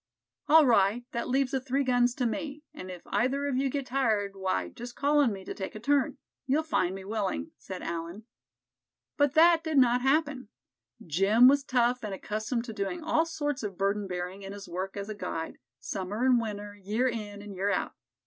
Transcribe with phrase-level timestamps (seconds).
[0.47, 3.85] "All right, that leaves the three guns to me; and if either of you get
[3.85, 6.17] tired, why, just call on me to take a turn.
[6.47, 8.25] You'll find me willing," said Allan.
[9.15, 10.47] But that did not happen.
[11.05, 14.97] Jim was tough, and accustomed to doing all sorts of burden bearing in his work
[14.97, 17.93] as a guide, summer and winter, year in and year out.